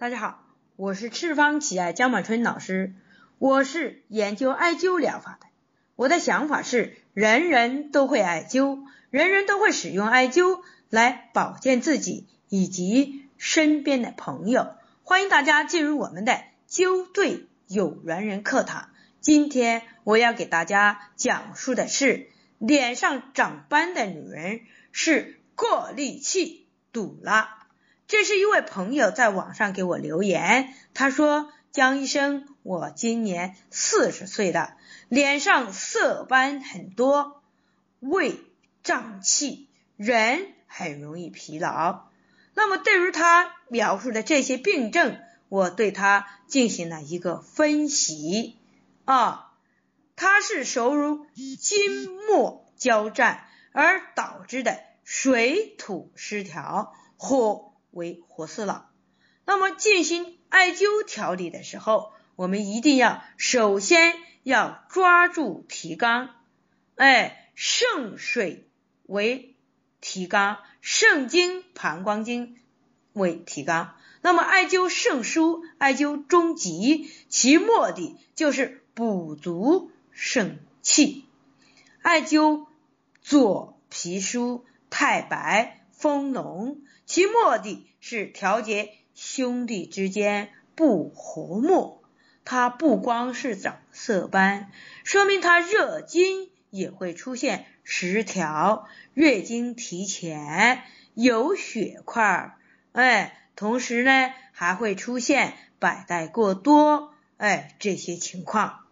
[0.00, 0.44] 大家好，
[0.76, 2.94] 我是赤方奇艾江满春老师，
[3.38, 5.48] 我是研究艾灸疗法的。
[5.96, 14.76] 我的想法是，人人都会艾灸，人人都会使用艾灸来保健自己以及身边的朋友。
[15.02, 18.90] 欢迎大家进入我们的灸对有缘人课堂。
[19.20, 22.28] 今天我要给大家讲述的是，
[22.58, 24.60] 脸上长斑的女人
[24.92, 27.48] 是过滤器堵了。
[28.08, 34.76] 这是一位朋友在网上给我留言，他说：“江医生，我今年四十岁了，
[35.10, 37.42] 脸上色斑很多，
[38.00, 38.40] 胃
[38.82, 42.06] 胀气，人很容易疲劳。”
[42.56, 45.20] 那么对于他描述的这些病症，
[45.50, 48.56] 我对他进行了一个分析
[49.04, 49.52] 啊，
[50.16, 57.67] 他是属于金木交战而导致的水土失调或。
[57.98, 58.88] 为活色了。
[59.44, 66.30] 那么进行艾灸调理的时候，我们一定要首先要抓住提纲，
[66.96, 68.66] 哎，肾水
[69.04, 69.54] 为
[70.00, 72.56] 提纲，肾经、膀胱经
[73.12, 73.94] 为提纲。
[74.20, 81.24] 那么艾灸肾腧、艾灸中极，其目的就是补足肾气。
[82.02, 82.66] 艾灸
[83.22, 86.78] 左脾腧、太白、丰隆。
[87.04, 87.32] 其目
[87.62, 92.02] 的是调节兄弟之间不和睦。
[92.44, 94.70] 它不光是长色斑，
[95.04, 100.82] 说明它热经也会出现失调，月经提前，
[101.12, 102.56] 有血块，
[102.92, 108.86] 哎，同时呢还会出现白带过多，哎，这些情况，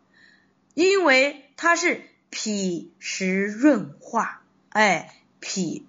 [0.75, 5.87] 因为它是脾湿润化，哎，脾。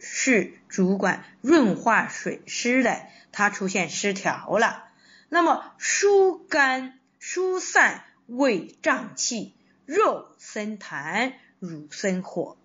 [0.00, 4.88] 是主管润化水湿的，它出现失调了。
[5.28, 9.54] 那么疏肝疏散胃胀气，
[9.86, 12.56] 肉生痰，乳生火。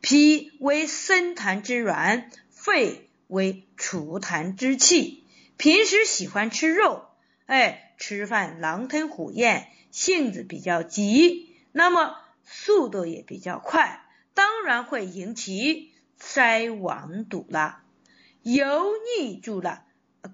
[0.00, 5.24] 脾为生痰之源，肺为除痰之器。
[5.56, 7.06] 平时喜欢吃肉，
[7.46, 15.93] 哎，吃饭狼吞虎咽，性子比较急，那么速度也比较快，当然会引起。
[16.26, 17.82] 筛网堵了，
[18.42, 19.84] 油腻住了，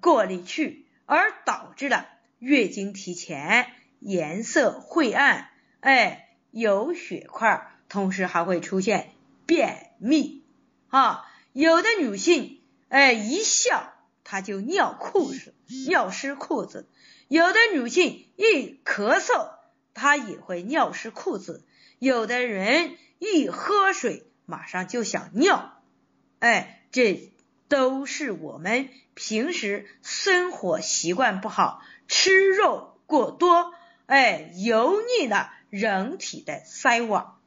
[0.01, 2.07] 过滤去，而导致了
[2.39, 3.67] 月经提前，
[3.99, 5.49] 颜色晦暗，
[5.81, 9.11] 哎，有血块，同时还会出现
[9.45, 10.45] 便秘
[10.87, 11.25] 啊。
[11.51, 15.53] 有的女性，哎，一笑她就尿裤子，
[15.87, 16.85] 尿湿裤子；
[17.27, 19.49] 有的女性一咳嗽，
[19.93, 21.65] 她也会尿湿裤子；
[21.99, 25.77] 有的人一喝水，马上就想尿。
[26.41, 27.31] 哎，这
[27.67, 33.71] 都是我们平时生活习惯不好，吃肉过多，
[34.07, 37.39] 哎，油腻了人体的筛网，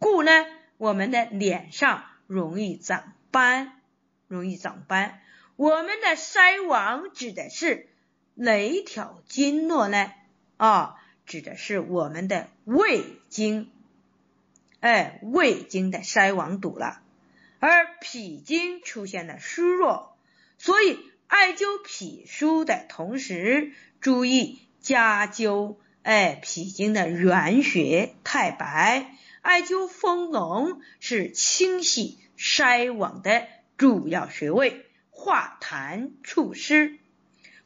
[0.00, 0.32] 故呢，
[0.78, 3.80] 我们的脸上容易长斑，
[4.26, 5.20] 容易长斑。
[5.54, 7.88] 我们的筛网指的是
[8.34, 10.10] 哪条经络呢？
[10.56, 13.70] 啊，指的是我们的胃经，
[14.80, 17.00] 哎，胃经的筛网堵了。
[17.60, 20.16] 而脾经出现了虚弱，
[20.56, 29.14] 所以艾灸脾腧的同时，注意加灸哎脾经的原穴太白。
[29.42, 36.98] 艾灸丰隆是清洗筛网的主要穴位，化痰除湿，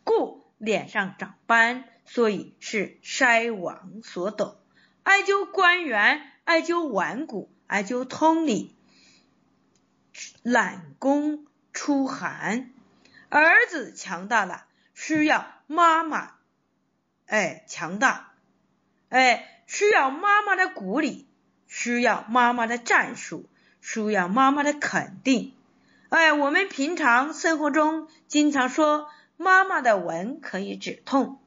[0.03, 4.56] 故脸上长斑，所以是筛网所抖。
[5.04, 8.73] 艾灸关元，艾灸腕骨，艾灸通里。
[10.42, 12.70] 懒宫出寒，
[13.28, 16.34] 儿子强大了，需要妈妈，
[17.26, 18.32] 哎，强大，
[19.08, 21.26] 哎，需要妈妈的鼓励，
[21.66, 23.48] 需要妈妈的战术，
[23.80, 25.54] 需要妈妈的肯定。
[26.10, 31.41] 哎，我们平常生活中经常说，妈妈的吻可以止痛。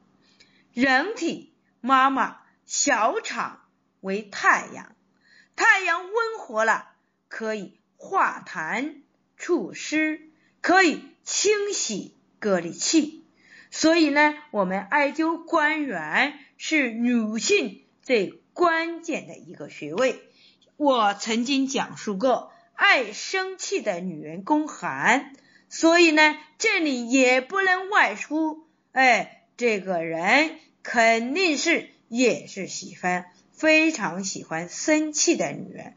[0.74, 3.62] 人体妈妈小肠
[4.00, 4.94] 为太阳，
[5.56, 6.90] 太阳温和了，
[7.28, 7.77] 可以。
[7.98, 8.94] 化痰
[9.36, 10.22] 除湿，
[10.62, 13.24] 可以清洗隔离气，
[13.70, 20.22] 所以呢，我们艾灸关元是女性最关键的一个穴位。
[20.76, 25.32] 我曾经讲述过，爱生气的女人宫寒，
[25.68, 28.64] 所以呢，这里也不能外出。
[28.92, 35.94] 哎，这个人肯定是也是喜欢非常喜欢生气的女人。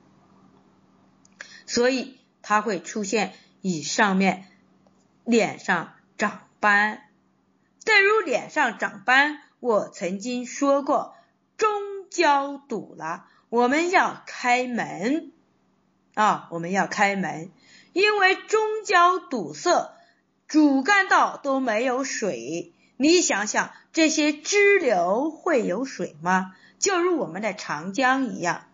[1.71, 3.31] 所以它会出现
[3.61, 4.45] 以上面
[5.23, 7.03] 脸上长斑。
[7.85, 11.15] 对于脸上长斑，我曾经说过，
[11.55, 11.71] 中
[12.09, 15.31] 焦堵了，我们要开门
[16.13, 17.49] 啊，我们要开门，
[17.93, 19.93] 因为中焦堵塞，
[20.49, 22.73] 主干道都没有水。
[22.97, 26.53] 你想想，这些支流会有水吗？
[26.79, 28.65] 就如我们的长江一样，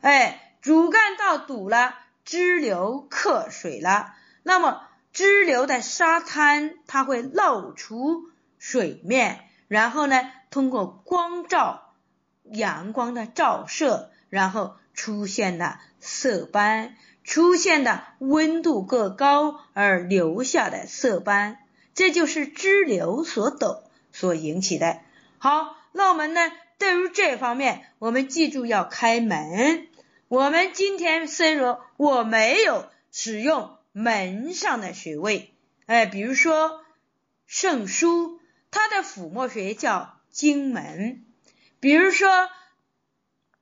[0.00, 4.82] 哎，主干道堵了，支流克水了，那么
[5.12, 8.24] 支流的沙滩它会露出
[8.58, 11.94] 水面，然后呢，通过光照
[12.42, 21.58] 阳光的照射，然后出现了色斑，出现的温度过高而留下的色斑。
[21.94, 24.98] 这就是支流所抖所引起的。
[25.38, 26.40] 好，那我们呢？
[26.78, 29.86] 对于这方面，我们记住要开门。
[30.28, 35.54] 我们今天虽然我没有使用门上的穴位，
[35.86, 36.84] 哎，比如说
[37.46, 38.38] 肾腧，
[38.70, 41.24] 它的腹膜穴叫荆门；
[41.80, 42.28] 比如说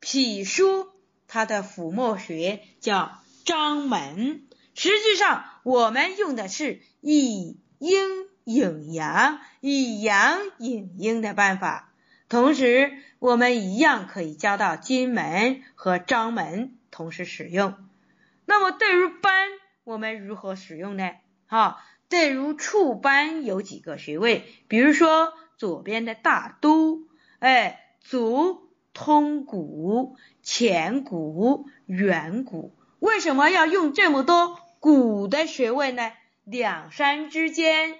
[0.01, 0.89] 脾腧，
[1.27, 4.47] 它的腹膜穴叫章门。
[4.75, 7.59] 实际上，我们用的是以。
[7.81, 11.93] 阴引阳，以阳引阴的办法，
[12.35, 17.77] 同时我们一样可以加到金门和章门同时使用。
[18.45, 19.51] 那么对于斑，
[19.85, 21.13] 我们如何使用呢？
[21.47, 27.07] 哈，对于触斑有几个穴位，比如说左边的大都，
[27.39, 36.11] 哎，足通骨、前骨、远骨，为什么要用这么多骨的穴位呢？
[36.43, 37.95] 两山之间，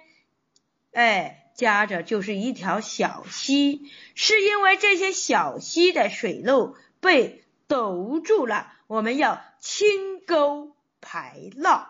[0.91, 11.85] 哎，夹着就是一条小溪，是因为这些小溪的水路被堵住了，我们要清沟排涝，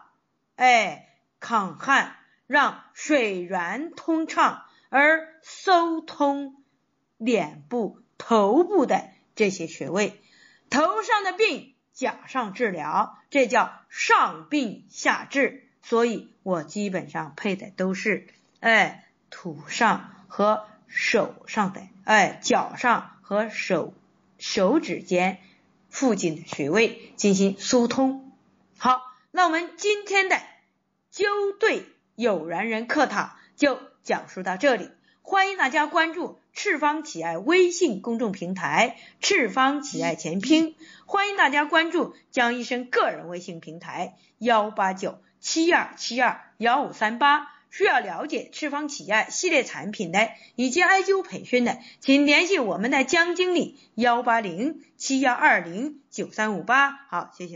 [0.55, 1.09] 哎，
[1.39, 2.15] 抗旱，
[2.47, 6.63] 让水源通畅，而疏通
[7.17, 10.21] 脸部、头部的这些穴位，
[10.69, 15.67] 头上的病脚上治疗，这叫上病下治。
[15.81, 18.27] 所以我基本上配的都是，
[18.59, 23.93] 哎，土上和手上的，哎，脚上和手
[24.37, 25.39] 手指间
[25.89, 28.31] 附近的穴位进行疏通。
[28.77, 29.01] 好，
[29.31, 30.37] 那我们今天的
[31.13, 31.85] 灸对
[32.15, 34.89] 有缘人课堂就讲述到这里，
[35.21, 40.75] 欢迎大家关注赤方企爱微信公众平台“赤方企爱全拼”，
[41.05, 45.19] 欢迎大家关注江医生个人微信平台幺八九。
[45.41, 56.91] 七二七二幺五三八，需要了解赤方企业系列产品的以及艾灸培训的，请联系我们的江经理幺八零七幺二零九三五八。
[57.09, 57.53] 好，谢谢。